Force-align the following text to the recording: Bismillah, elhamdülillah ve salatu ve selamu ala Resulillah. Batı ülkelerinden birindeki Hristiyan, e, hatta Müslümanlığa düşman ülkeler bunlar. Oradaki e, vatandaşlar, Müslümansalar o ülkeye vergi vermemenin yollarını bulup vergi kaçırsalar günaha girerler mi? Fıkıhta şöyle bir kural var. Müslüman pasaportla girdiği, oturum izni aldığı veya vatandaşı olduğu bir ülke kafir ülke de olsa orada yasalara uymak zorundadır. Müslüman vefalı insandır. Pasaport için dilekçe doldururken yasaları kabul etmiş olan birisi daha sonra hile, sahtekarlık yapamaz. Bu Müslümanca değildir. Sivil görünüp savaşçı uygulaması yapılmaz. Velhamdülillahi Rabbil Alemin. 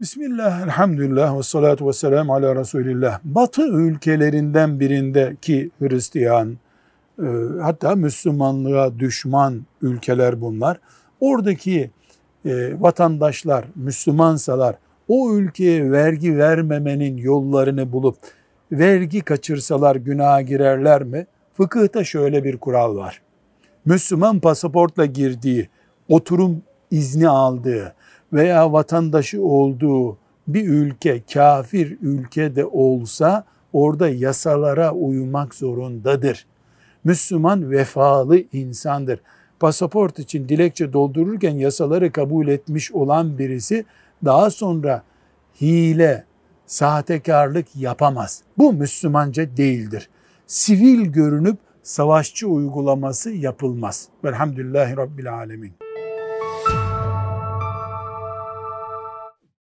Bismillah, 0.00 0.62
elhamdülillah 0.62 1.38
ve 1.38 1.42
salatu 1.42 1.88
ve 1.88 1.92
selamu 1.92 2.34
ala 2.34 2.56
Resulillah. 2.56 3.20
Batı 3.24 3.62
ülkelerinden 3.62 4.80
birindeki 4.80 5.70
Hristiyan, 5.78 6.58
e, 7.18 7.26
hatta 7.62 7.94
Müslümanlığa 7.96 8.98
düşman 8.98 9.66
ülkeler 9.82 10.40
bunlar. 10.40 10.80
Oradaki 11.20 11.90
e, 12.44 12.80
vatandaşlar, 12.80 13.64
Müslümansalar 13.74 14.76
o 15.08 15.34
ülkeye 15.34 15.92
vergi 15.92 16.38
vermemenin 16.38 17.16
yollarını 17.16 17.92
bulup 17.92 18.16
vergi 18.72 19.20
kaçırsalar 19.20 19.96
günaha 19.96 20.46
girerler 20.46 21.02
mi? 21.02 21.26
Fıkıhta 21.56 22.04
şöyle 22.04 22.44
bir 22.44 22.56
kural 22.56 22.96
var. 22.96 23.22
Müslüman 23.84 24.40
pasaportla 24.40 25.06
girdiği, 25.06 25.68
oturum 26.08 26.62
izni 26.90 27.28
aldığı 27.28 27.94
veya 28.34 28.72
vatandaşı 28.72 29.42
olduğu 29.42 30.18
bir 30.48 30.68
ülke 30.68 31.22
kafir 31.32 31.98
ülke 32.02 32.56
de 32.56 32.64
olsa 32.64 33.44
orada 33.72 34.08
yasalara 34.08 34.92
uymak 34.92 35.54
zorundadır. 35.54 36.46
Müslüman 37.04 37.70
vefalı 37.70 38.42
insandır. 38.52 39.20
Pasaport 39.60 40.18
için 40.18 40.48
dilekçe 40.48 40.92
doldururken 40.92 41.54
yasaları 41.54 42.12
kabul 42.12 42.48
etmiş 42.48 42.92
olan 42.92 43.38
birisi 43.38 43.84
daha 44.24 44.50
sonra 44.50 45.02
hile, 45.60 46.24
sahtekarlık 46.66 47.76
yapamaz. 47.76 48.42
Bu 48.58 48.72
Müslümanca 48.72 49.56
değildir. 49.56 50.08
Sivil 50.46 51.06
görünüp 51.06 51.58
savaşçı 51.82 52.48
uygulaması 52.48 53.30
yapılmaz. 53.30 54.08
Velhamdülillahi 54.24 54.96
Rabbil 54.96 55.34
Alemin. 55.34 55.72